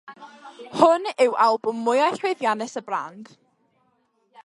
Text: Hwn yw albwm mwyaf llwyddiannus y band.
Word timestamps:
Hwn 0.77 1.05
yw 1.25 1.35
albwm 1.45 1.83
mwyaf 1.89 2.19
llwyddiannus 2.23 2.77
y 2.83 2.85
band. 2.91 3.33